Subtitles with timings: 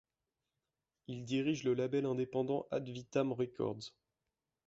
[1.05, 3.93] Il dirige le label indépendant Ad Vitam Records.